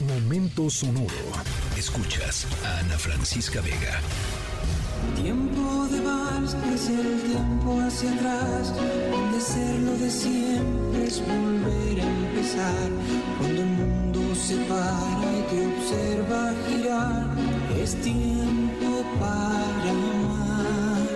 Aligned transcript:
Momento 0.00 0.70
sonoro. 0.70 1.08
Escuchas 1.76 2.46
a 2.64 2.78
Ana 2.78 2.96
Francisca 2.96 3.60
Vega. 3.60 4.00
Tiempo 5.20 5.88
de 5.90 6.00
vals 6.00 6.54
es 6.72 6.88
el 6.88 7.20
tiempo 7.22 7.80
hacia 7.80 8.14
atrás, 8.14 8.72
donde 9.10 9.40
ser 9.40 9.80
lo 9.80 9.98
de 9.98 10.08
siempre 10.08 11.04
es 11.04 11.20
volver 11.20 12.00
a 12.00 12.06
empezar. 12.06 12.90
Cuando 13.38 13.60
el 13.60 13.66
mundo 13.66 14.20
se 14.36 14.56
para 14.66 15.32
y 15.36 15.42
te 15.50 15.66
observa 15.66 16.54
girar, 16.68 17.26
es 17.82 18.00
tiempo 18.00 19.04
para 19.18 19.90
amar. 19.90 21.08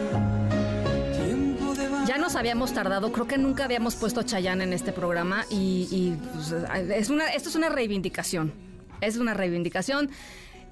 Tiempo 1.24 1.74
de 1.74 1.88
vals. 1.88 2.08
Ya 2.08 2.18
nos 2.18 2.34
habíamos 2.34 2.74
tardado, 2.74 3.12
creo 3.12 3.28
que 3.28 3.38
nunca 3.38 3.64
habíamos 3.64 3.94
puesto 3.94 4.18
a 4.18 4.24
Chayanne 4.24 4.64
en 4.64 4.72
este 4.72 4.92
programa 4.92 5.46
y, 5.50 5.86
y, 5.88 6.18
pues, 6.34 6.52
es 6.90 7.10
una, 7.10 7.28
esto 7.28 7.48
es 7.48 7.54
una 7.54 7.68
reivindicación. 7.68 8.71
Es 9.02 9.16
una 9.16 9.34
reivindicación. 9.34 10.10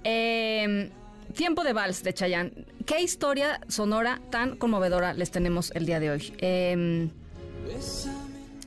Eh, 0.04 0.90
tiempo 1.34 1.64
de 1.64 1.72
vals 1.72 2.02
de 2.04 2.14
Chayanne. 2.14 2.52
¿Qué 2.86 3.02
historia 3.02 3.60
sonora 3.68 4.20
tan 4.30 4.56
conmovedora 4.56 5.12
les 5.14 5.30
tenemos 5.32 5.72
el 5.72 5.84
día 5.84 5.98
de 5.98 6.10
hoy? 6.10 6.32
Eh, 6.38 7.10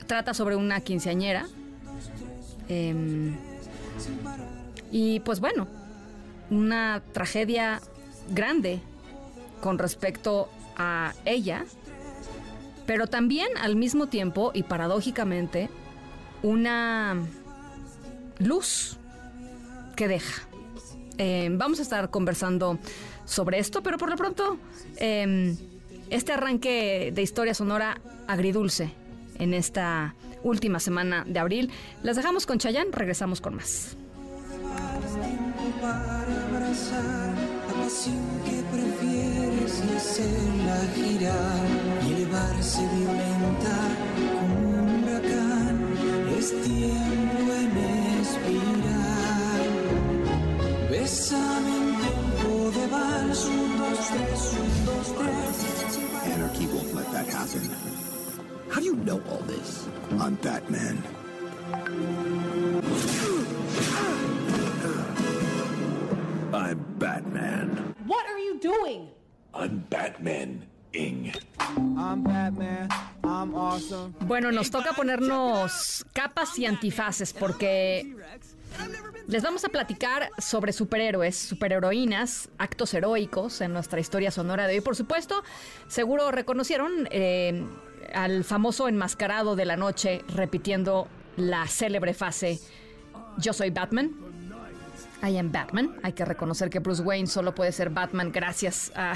trata 0.05 0.33
sobre 0.33 0.57
una 0.57 0.81
quinceañera. 0.81 1.47
eh, 2.69 3.33
y 4.91 5.21
pues 5.21 5.39
bueno, 5.39 5.67
una 6.51 7.01
tragedia 7.13 7.81
grande 8.29 8.79
con 9.61 9.79
respecto 9.79 10.49
a 10.77 11.13
ella, 11.25 11.65
pero 12.85 13.07
también 13.07 13.47
al 13.59 13.75
mismo 13.75 14.07
tiempo 14.07 14.51
y 14.53 14.63
paradójicamente 14.63 15.69
una 16.43 17.15
luz 18.39 18.97
que 19.95 20.07
deja. 20.07 20.43
Eh, 21.17 21.49
vamos 21.51 21.79
a 21.79 21.83
estar 21.83 22.09
conversando 22.09 22.79
sobre 23.25 23.59
esto, 23.59 23.83
pero 23.83 23.97
por 23.97 24.09
lo 24.09 24.15
pronto 24.15 24.57
eh, 24.97 25.55
este 26.09 26.33
arranque 26.33 27.11
de 27.13 27.21
historia 27.21 27.53
sonora 27.53 28.01
agridulce 28.27 28.91
en 29.39 29.53
esta 29.53 30.15
última 30.43 30.79
semana 30.79 31.23
de 31.27 31.39
abril. 31.39 31.71
Las 32.03 32.17
dejamos 32.17 32.45
con 32.45 32.57
Chayanne, 32.57 32.91
regresamos 32.91 33.41
con 33.41 33.55
más. 33.55 33.95
para 35.81 36.23
abrazar 36.47 37.33
la 37.67 37.83
pasión 37.83 38.23
que 38.45 38.63
prefieres 38.71 39.83
como 44.31 44.55
un 44.59 45.03
huracán. 45.03 45.75
Es 46.37 46.49
tiempo 46.61 47.32
that 57.25 57.33
happen. 57.33 57.69
How 58.69 58.79
do 58.79 58.85
you 58.85 58.95
know 58.95 59.21
all 59.29 59.39
this? 59.39 59.87
I'm 60.19 60.35
Batman. 60.35 61.03
I'm 66.53 66.85
Batman. 66.97 67.95
What 68.05 68.25
are 68.27 68.39
you 68.39 68.59
doing? 68.59 69.09
I'm 69.53 69.79
Batman 69.89 70.65
Ing. 70.93 71.33
I'm 71.59 72.23
Batman. 72.23 72.89
Bueno, 74.21 74.51
nos 74.51 74.69
toca 74.69 74.93
ponernos 74.93 76.05
capas 76.13 76.59
y 76.59 76.65
antifaces 76.65 77.33
porque 77.33 78.15
les 79.27 79.43
vamos 79.43 79.63
a 79.63 79.69
platicar 79.69 80.29
sobre 80.37 80.73
superhéroes, 80.73 81.37
superheroínas, 81.37 82.49
actos 82.57 82.93
heroicos 82.93 83.61
en 83.61 83.71
nuestra 83.71 83.99
historia 83.99 84.29
sonora 84.29 84.67
de 84.67 84.75
hoy. 84.75 84.81
Por 84.81 84.95
supuesto, 84.95 85.41
seguro 85.87 86.31
reconocieron 86.31 87.07
eh, 87.11 87.65
al 88.13 88.43
famoso 88.43 88.87
enmascarado 88.87 89.55
de 89.55 89.65
la 89.65 89.77
noche 89.77 90.21
repitiendo 90.27 91.07
la 91.37 91.65
célebre 91.67 92.13
frase 92.13 92.59
Yo 93.37 93.53
soy 93.53 93.69
Batman. 93.69 94.11
I 95.23 95.37
am 95.37 95.51
Batman. 95.51 95.95
Hay 96.03 96.11
que 96.11 96.25
reconocer 96.25 96.69
que 96.69 96.79
Bruce 96.79 97.01
Wayne 97.01 97.27
solo 97.27 97.55
puede 97.55 97.71
ser 97.71 97.89
Batman 97.89 98.31
gracias 98.33 98.91
a 98.95 99.13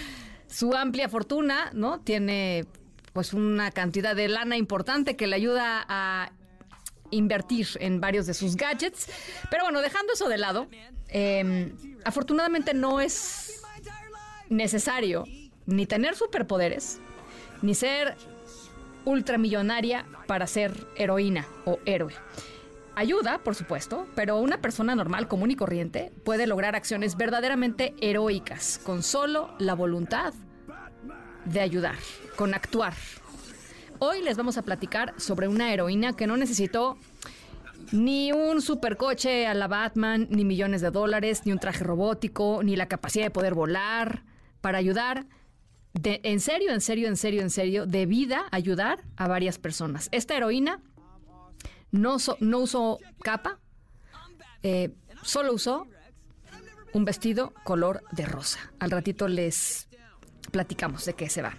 su 0.46 0.74
amplia 0.74 1.10
fortuna, 1.10 1.70
¿no? 1.74 2.00
Tiene 2.00 2.66
pues 3.12 3.32
una 3.32 3.70
cantidad 3.70 4.14
de 4.14 4.28
lana 4.28 4.56
importante 4.56 5.16
que 5.16 5.26
le 5.26 5.36
ayuda 5.36 5.84
a 5.88 6.32
invertir 7.10 7.68
en 7.80 8.00
varios 8.00 8.26
de 8.26 8.34
sus 8.34 8.56
gadgets. 8.56 9.08
Pero 9.50 9.64
bueno, 9.64 9.80
dejando 9.80 10.12
eso 10.12 10.28
de 10.28 10.38
lado, 10.38 10.68
eh, 11.08 11.72
afortunadamente 12.04 12.74
no 12.74 13.00
es 13.00 13.62
necesario 14.48 15.24
ni 15.66 15.86
tener 15.86 16.16
superpoderes, 16.16 17.00
ni 17.62 17.74
ser 17.74 18.16
ultramillonaria 19.04 20.06
para 20.26 20.46
ser 20.46 20.72
heroína 20.96 21.46
o 21.64 21.78
héroe. 21.84 22.14
Ayuda, 22.96 23.38
por 23.38 23.54
supuesto, 23.54 24.06
pero 24.14 24.38
una 24.38 24.60
persona 24.60 24.94
normal, 24.94 25.28
común 25.28 25.50
y 25.50 25.56
corriente 25.56 26.12
puede 26.24 26.46
lograr 26.46 26.76
acciones 26.76 27.16
verdaderamente 27.16 27.94
heroicas 28.00 28.78
con 28.84 29.02
solo 29.02 29.54
la 29.58 29.74
voluntad 29.74 30.34
de 31.52 31.60
ayudar, 31.60 31.96
con 32.36 32.54
actuar. 32.54 32.94
Hoy 33.98 34.22
les 34.22 34.36
vamos 34.36 34.56
a 34.56 34.62
platicar 34.62 35.14
sobre 35.18 35.48
una 35.48 35.72
heroína 35.72 36.14
que 36.14 36.26
no 36.26 36.36
necesitó 36.36 36.96
ni 37.92 38.32
un 38.32 38.62
supercoche 38.62 39.46
a 39.46 39.54
la 39.54 39.66
Batman, 39.66 40.28
ni 40.30 40.44
millones 40.44 40.80
de 40.80 40.90
dólares, 40.90 41.42
ni 41.44 41.52
un 41.52 41.58
traje 41.58 41.84
robótico, 41.84 42.62
ni 42.62 42.76
la 42.76 42.86
capacidad 42.86 43.24
de 43.24 43.30
poder 43.30 43.54
volar 43.54 44.22
para 44.60 44.78
ayudar. 44.78 45.26
En 46.02 46.40
serio, 46.40 46.72
en 46.72 46.80
serio, 46.80 47.08
en 47.08 47.16
serio, 47.16 47.42
en 47.42 47.50
serio, 47.50 47.84
de 47.86 48.06
vida 48.06 48.46
ayudar 48.52 49.02
a 49.16 49.26
varias 49.26 49.58
personas. 49.58 50.08
Esta 50.12 50.36
heroína 50.36 50.80
no, 51.90 52.18
no 52.38 52.58
usó 52.58 52.98
capa, 53.22 53.58
eh, 54.62 54.94
solo 55.22 55.52
usó 55.52 55.88
un 56.92 57.04
vestido 57.04 57.52
color 57.64 58.02
de 58.12 58.24
rosa. 58.24 58.72
Al 58.78 58.92
ratito 58.92 59.26
les 59.26 59.89
platicamos 60.50 61.04
de 61.04 61.14
qué 61.14 61.28
se 61.28 61.42
va. 61.42 61.56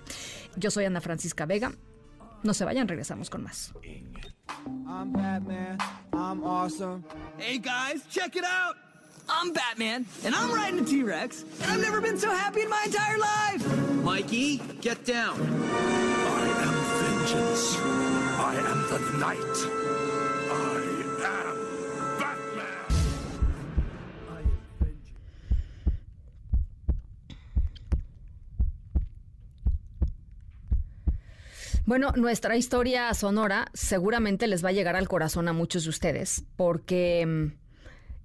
Yo 0.56 0.72
soy 0.72 0.86
Ana 0.86 1.02
Francisca 1.02 1.46
Vega. 1.46 1.72
No 2.44 2.54
se 2.54 2.66
vayan, 2.66 2.88
regresamos 2.88 3.30
con 3.30 3.44
más. 3.44 3.74
I'm 4.88 5.14
Batman. 5.14 5.78
I'm 6.14 6.44
awesome. 6.44 7.04
Hey 7.38 7.58
guys, 7.58 8.04
check 8.10 8.36
it 8.36 8.44
out! 8.44 8.76
I'm 9.30 9.54
Batman, 9.54 10.06
and 10.26 10.36
I'm 10.36 10.52
riding 10.52 10.80
a 10.80 10.84
T 10.84 11.04
Rex, 11.04 11.46
and 11.62 11.72
I've 11.72 11.82
never 11.82 12.02
been 12.02 12.18
so 12.18 12.30
happy 12.32 12.62
in 12.62 12.70
my 12.70 12.84
entire 12.86 13.18
life! 13.18 13.66
Mikey, 14.04 14.58
get 14.82 15.06
down. 15.06 15.40
I 15.40 16.48
am 16.66 16.74
vengeance. 17.02 17.78
I 18.40 18.56
am 18.56 18.80
the 18.90 19.00
night. 19.20 19.58
I 20.52 20.82
am 21.26 21.51
Bueno, 31.86 32.12
nuestra 32.16 32.56
historia 32.58 33.12
sonora 33.16 33.68
seguramente 33.74 34.48
les 34.48 34.64
va 34.64 34.70
a 34.70 34.72
llegar 34.72 34.96
al 34.96 35.08
corazón 35.08 35.48
a 35.48 35.54
muchos 35.54 35.84
de 35.84 35.90
ustedes, 35.90 36.44
porque, 36.56 37.54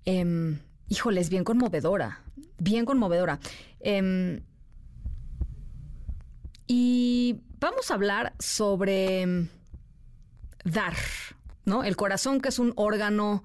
em, 0.04 0.58
híjole, 0.88 1.20
es 1.20 1.30
bien 1.30 1.42
conmovedora, 1.42 2.22
bien 2.58 2.84
conmovedora. 2.84 3.40
Em, 3.80 4.42
y 6.66 7.40
vamos 7.58 7.90
a 7.90 7.94
hablar 7.94 8.34
sobre 8.38 9.48
dar, 10.64 10.94
¿no? 11.64 11.82
El 11.82 11.96
corazón 11.96 12.40
que 12.40 12.50
es 12.50 12.58
un 12.58 12.74
órgano, 12.76 13.42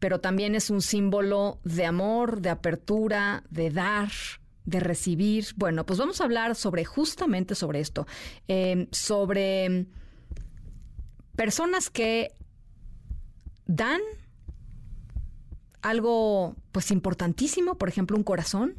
pero 0.00 0.20
también 0.20 0.56
es 0.56 0.70
un 0.70 0.82
símbolo 0.82 1.60
de 1.62 1.86
amor, 1.86 2.40
de 2.40 2.50
apertura, 2.50 3.44
de 3.50 3.70
dar, 3.70 4.10
de 4.66 4.80
recibir. 4.80 5.46
Bueno, 5.56 5.86
pues 5.86 5.98
vamos 5.98 6.20
a 6.20 6.24
hablar 6.24 6.54
sobre 6.54 6.84
justamente 6.84 7.54
sobre 7.54 7.80
esto, 7.80 8.06
eh, 8.48 8.88
sobre 8.90 9.86
personas 11.36 11.88
que 11.88 12.32
dan 13.66 14.00
algo 15.82 16.56
pues 16.72 16.90
importantísimo, 16.90 17.78
por 17.78 17.88
ejemplo, 17.88 18.16
un 18.16 18.24
corazón, 18.24 18.74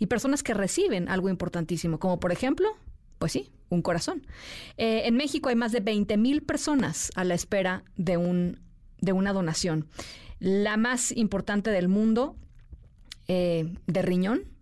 y 0.00 0.06
personas 0.06 0.42
que 0.42 0.54
reciben 0.54 1.08
algo 1.08 1.28
importantísimo, 1.28 1.98
como 1.98 2.20
por 2.20 2.32
ejemplo, 2.32 2.68
pues 3.18 3.32
sí, 3.32 3.50
un 3.68 3.82
corazón. 3.82 4.26
Eh, 4.76 5.02
en 5.06 5.16
México 5.16 5.48
hay 5.48 5.56
más 5.56 5.72
de 5.72 5.80
20 5.80 6.16
mil 6.16 6.42
personas 6.42 7.10
a 7.14 7.24
la 7.24 7.34
espera 7.34 7.84
de, 7.96 8.16
un, 8.16 8.60
de 9.00 9.12
una 9.12 9.32
donación. 9.32 9.88
La 10.38 10.76
más 10.76 11.10
importante 11.12 11.70
del 11.70 11.88
mundo 11.88 12.36
eh, 13.26 13.74
de 13.86 14.02
riñón 14.02 14.57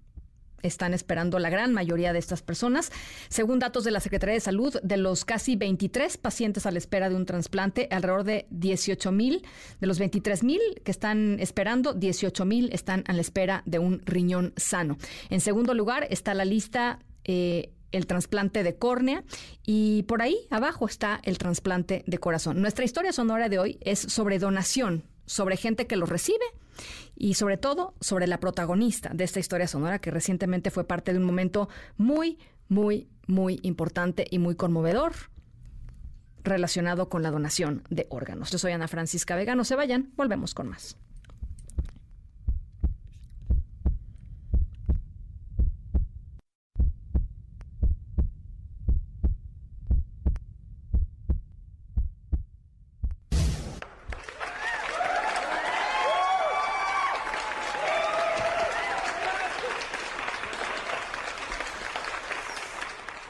están 0.63 0.95
esperando 0.95 1.39
la 1.39 1.51
gran 1.51 1.73
mayoría 1.73 2.13
de 2.13 2.19
estas 2.19 2.43
personas. 2.43 2.91
Según 3.29 3.59
datos 3.59 3.85
de 3.85 3.91
la 3.91 4.01
Secretaría 4.01 4.35
de 4.35 4.41
Salud, 4.41 4.79
de 4.83 4.97
los 4.97 5.25
casi 5.25 5.57
23 5.57 6.17
pacientes 6.17 6.67
a 6.67 6.71
la 6.71 6.79
espera 6.79 7.09
de 7.09 7.15
un 7.15 7.27
trasplante, 7.27 7.89
alrededor 7.91 8.25
de 8.25 8.47
18 8.51 9.13
mil, 9.13 9.45
de 9.81 9.87
los 9.87 9.99
23 9.99 10.43
mil 10.43 10.61
que 10.85 10.91
están 10.91 11.39
esperando, 11.41 11.95
18 11.95 12.45
mil 12.45 12.71
están 12.73 13.05
a 13.07 13.13
la 13.13 13.21
espera 13.21 13.63
de 13.67 13.79
un 13.79 14.03
riñón 14.05 14.53
sano. 14.57 14.99
En 15.31 15.41
segundo 15.41 15.75
lugar 15.75 16.07
está 16.11 16.35
la 16.35 16.45
lista 16.45 16.99
eh, 17.25 17.73
el 17.93 18.07
trasplante 18.07 18.63
de 18.63 18.77
córnea 18.77 19.25
y 19.65 20.03
por 20.05 20.23
ahí 20.23 20.37
abajo 20.51 20.87
está 20.87 21.21
el 21.23 21.39
trasplante 21.39 22.05
de 22.07 22.19
corazón. 22.19 22.61
Nuestra 22.61 22.85
historia 22.85 23.13
sonora 23.13 23.49
de 23.49 23.59
hoy 23.59 23.79
es 23.81 23.99
sobre 23.99 24.39
donación, 24.39 25.05
sobre 25.25 25.57
gente 25.57 25.87
que 25.87 25.97
lo 25.97 26.07
recibe 26.07 26.45
y 27.17 27.35
sobre 27.35 27.57
todo 27.57 27.95
sobre 28.01 28.27
la 28.27 28.41
protagonista 28.41 29.11
de 29.13 29.25
esta 29.25 29.41
historia 29.41 29.69
sonora 29.69 29.99
que 29.99 30.11
recientemente 30.11 30.71
fue 30.71 30.85
parte 30.85 31.13
de 31.13 31.19
un 31.19 31.25
momento 31.25 31.69
muy, 31.97 32.39
muy, 32.69 33.09
muy 33.27 33.61
importante 33.63 34.27
y 34.31 34.39
muy 34.39 34.55
conmovedor 34.55 35.13
relacionado 36.43 37.09
con 37.09 37.23
la 37.23 37.31
donación 37.31 37.83
de 37.91 38.07
órganos. 38.11 38.51
Yo 38.51 38.59
soy 38.59 38.73
Ana 38.73 38.89
Francisca 38.89 39.37
Vega, 39.37 39.55
no 39.55 39.65
se 39.65 39.77
vayan, 39.77 40.13
volvemos 40.17 40.55
con 40.55 40.69
más. 40.69 40.97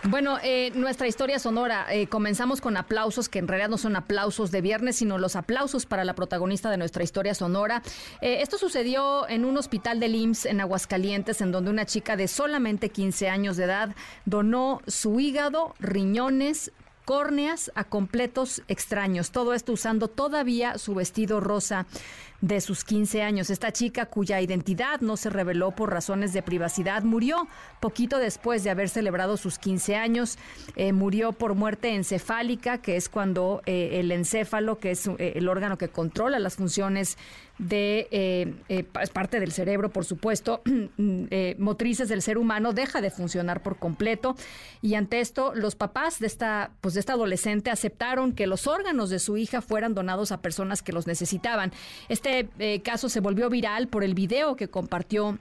Bueno, 0.08 0.38
eh, 0.44 0.70
nuestra 0.74 1.08
historia 1.08 1.40
sonora, 1.40 1.86
eh, 1.90 2.06
comenzamos 2.06 2.60
con 2.60 2.76
aplausos 2.76 3.28
que 3.28 3.40
en 3.40 3.48
realidad 3.48 3.68
no 3.68 3.76
son 3.76 3.96
aplausos 3.96 4.52
de 4.52 4.60
viernes, 4.60 4.96
sino 4.96 5.18
los 5.18 5.34
aplausos 5.34 5.84
para 5.84 6.04
la 6.04 6.14
protagonista 6.14 6.70
de 6.70 6.76
nuestra 6.76 7.02
historia 7.02 7.34
sonora. 7.34 7.82
Eh, 8.20 8.38
esto 8.40 8.56
sucedió 8.56 9.28
en 9.28 9.44
un 9.44 9.56
hospital 9.58 9.98
del 9.98 10.14
IMSS 10.14 10.46
en 10.46 10.60
Aguascalientes, 10.60 11.40
en 11.40 11.50
donde 11.50 11.72
una 11.72 11.86
chica 11.86 12.16
de 12.16 12.28
solamente 12.28 12.90
15 12.90 13.28
años 13.28 13.56
de 13.56 13.64
edad 13.64 13.96
donó 14.26 14.80
su 14.86 15.18
hígado, 15.18 15.74
riñones, 15.80 16.70
córneas 17.06 17.70
a 17.76 17.84
completos 17.84 18.62
extraños. 18.66 19.30
Todo 19.30 19.54
esto 19.54 19.72
usando 19.72 20.08
todavía 20.08 20.76
su 20.76 20.92
vestido 20.94 21.40
rosa 21.40 21.86
de 22.40 22.60
sus 22.60 22.84
15 22.84 23.22
años. 23.22 23.48
Esta 23.48 23.72
chica, 23.72 24.06
cuya 24.06 24.40
identidad 24.40 25.00
no 25.00 25.16
se 25.16 25.30
reveló 25.30 25.70
por 25.70 25.90
razones 25.90 26.32
de 26.32 26.42
privacidad, 26.42 27.04
murió 27.04 27.46
poquito 27.80 28.18
después 28.18 28.64
de 28.64 28.70
haber 28.70 28.88
celebrado 28.88 29.36
sus 29.36 29.58
15 29.58 29.96
años. 29.96 30.36
Eh, 30.74 30.92
murió 30.92 31.32
por 31.32 31.54
muerte 31.54 31.94
encefálica, 31.94 32.78
que 32.78 32.96
es 32.96 33.08
cuando 33.08 33.62
eh, 33.66 34.00
el 34.00 34.10
encéfalo, 34.10 34.78
que 34.78 34.90
es 34.90 35.06
eh, 35.06 35.34
el 35.36 35.48
órgano 35.48 35.78
que 35.78 35.88
controla 35.88 36.40
las 36.40 36.56
funciones 36.56 37.16
de 37.58 38.56
es 38.68 39.10
parte 39.10 39.40
del 39.40 39.52
cerebro, 39.52 39.90
por 39.90 40.04
supuesto, 40.04 40.62
motrices 41.58 42.08
del 42.08 42.22
ser 42.22 42.38
humano, 42.38 42.72
deja 42.72 43.00
de 43.00 43.10
funcionar 43.10 43.62
por 43.62 43.78
completo. 43.78 44.36
Y 44.82 44.94
ante 44.94 45.20
esto, 45.20 45.54
los 45.54 45.74
papás 45.74 46.18
de 46.18 46.26
esta, 46.26 46.70
pues 46.80 46.94
de 46.94 47.00
esta 47.00 47.14
adolescente 47.14 47.70
aceptaron 47.70 48.32
que 48.32 48.46
los 48.46 48.66
órganos 48.66 49.10
de 49.10 49.18
su 49.18 49.36
hija 49.36 49.62
fueran 49.62 49.94
donados 49.94 50.32
a 50.32 50.40
personas 50.40 50.82
que 50.82 50.92
los 50.92 51.06
necesitaban. 51.06 51.72
Este 52.08 52.48
eh, 52.58 52.82
caso 52.82 53.08
se 53.08 53.20
volvió 53.20 53.48
viral 53.50 53.88
por 53.88 54.04
el 54.04 54.14
video 54.14 54.56
que 54.56 54.68
compartió 54.68 55.30
eh, 55.32 55.38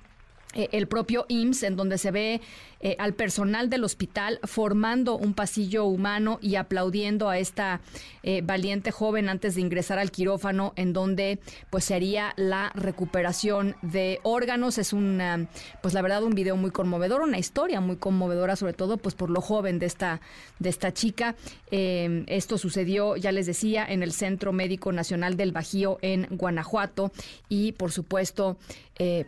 el 0.56 0.88
propio 0.88 1.26
IMSS, 1.28 1.64
en 1.64 1.76
donde 1.76 1.98
se 1.98 2.12
ve 2.12 2.42
eh, 2.86 2.96
al 3.00 3.16
personal 3.16 3.68
del 3.72 3.84
hospital 3.84 4.40
formando 4.44 5.18
un 5.18 5.34
pasillo 5.34 5.86
humano 5.86 6.38
y 6.40 6.56
aplaudiendo 6.56 7.30
a 7.30 7.40
esta 7.40 7.82
eh, 8.22 8.42
valiente 8.44 8.92
joven 8.92 9.28
antes 9.28 9.56
de 9.56 9.62
ingresar 9.62 9.98
al 9.98 10.12
quirófano, 10.12 10.72
en 10.76 10.94
donde 10.94 11.40
pues 11.72 11.84
sería 11.86 12.34
la 12.38 12.72
recuperación 12.76 13.76
de 13.82 14.20
órganos. 14.22 14.78
Es 14.78 14.94
una, 14.94 15.48
pues 15.82 15.96
la 15.96 16.04
verdad, 16.04 16.22
un 16.24 16.36
video 16.36 16.58
muy 16.58 16.70
conmovedor, 16.70 17.22
una 17.22 17.40
historia 17.40 17.82
muy 17.82 17.96
conmovedora, 17.96 18.56
sobre 18.56 18.74
todo 18.74 18.98
pues 18.98 19.16
por 19.16 19.32
lo 19.32 19.42
joven 19.42 19.80
de 19.80 19.88
esta, 19.88 20.22
de 20.60 20.70
esta 20.70 20.94
chica. 20.94 21.36
esto 21.72 22.60
sucedió, 22.60 23.16
ya 23.16 23.32
les 23.32 23.48
decía, 23.48 23.84
en 23.84 24.04
el 24.04 24.12
Centro 24.12 24.54
Médico 24.54 24.92
Nacional 24.92 25.38
del 25.38 25.52
Bajío 25.52 25.98
en 26.04 26.28
Guanajuato 26.30 27.12
y 27.50 27.72
por 27.72 27.92
supuesto, 27.92 28.58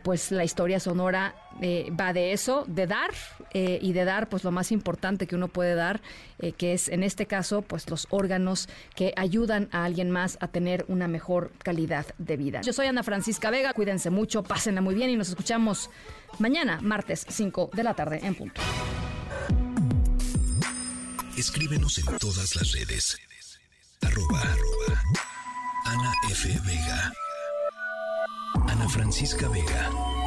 pues 0.03 0.31
la 0.31 0.43
historia 0.43 0.79
sonora 0.79 1.16
eh, 1.61 1.91
va 1.99 2.13
de 2.13 2.33
eso, 2.33 2.65
de 2.67 2.85
dar 2.85 3.09
eh, 3.51 3.79
y 3.81 3.93
de 3.93 4.05
dar 4.05 4.29
pues 4.29 4.43
lo 4.43 4.51
más 4.51 4.71
importante 4.71 5.25
que 5.25 5.35
uno 5.35 5.47
puede 5.47 5.73
dar, 5.73 6.01
eh, 6.39 6.51
que 6.51 6.73
es 6.73 6.87
en 6.87 7.01
este 7.03 7.25
caso 7.25 7.63
pues 7.63 7.89
los 7.89 8.07
órganos 8.11 8.69
que 8.95 9.13
ayudan 9.15 9.67
a 9.71 9.83
alguien 9.83 10.11
más 10.11 10.37
a 10.39 10.47
tener 10.49 10.85
una 10.87 11.07
mejor 11.07 11.51
calidad 11.63 12.05
de 12.19 12.37
vida. 12.37 12.61
Yo 12.61 12.73
soy 12.73 12.87
Ana 12.87 13.01
Francisca 13.03 13.49
Vega, 13.49 13.73
cuídense 13.73 14.09
mucho, 14.09 14.43
pásenla 14.43 14.81
muy 14.81 14.93
bien 14.93 15.09
y 15.09 15.15
nos 15.15 15.29
escuchamos 15.29 15.89
mañana, 16.37 16.79
martes 16.81 17.25
5 17.27 17.71
de 17.73 17.83
la 17.83 17.93
tarde 17.95 18.19
en 18.23 18.35
punto. 18.35 18.61
Escríbenos 21.35 21.97
en 21.99 22.17
todas 22.17 22.55
las 22.55 22.71
redes. 22.71 23.17
Arroba, 24.01 24.41
Ana 25.85 26.13
F. 26.29 26.49
Vega. 26.65 27.13
Ana 28.67 28.89
Francisca 28.89 29.47
Vega 29.49 30.16